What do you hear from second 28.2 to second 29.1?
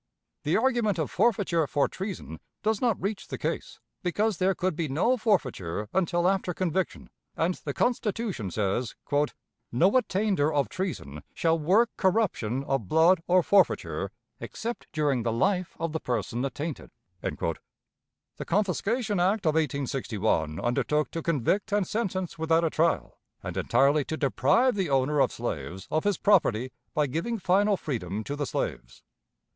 to the slaves.